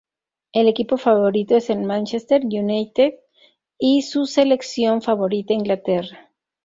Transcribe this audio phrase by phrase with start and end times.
[0.51, 3.19] Su equipo favorito es el Manchester United
[3.77, 6.31] y su selección favorita Inglaterra.